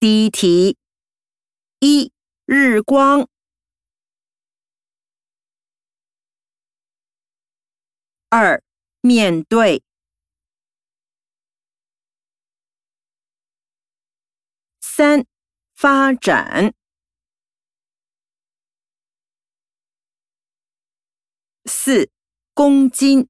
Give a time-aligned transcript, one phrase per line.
[0.00, 0.78] 第一题。
[1.80, 2.12] 一
[2.46, 3.28] 日光。
[8.28, 8.62] 二
[9.00, 9.82] 面对。
[14.80, 15.26] 三
[15.74, 16.72] 发展。
[21.64, 22.08] 四
[22.54, 23.28] 公斤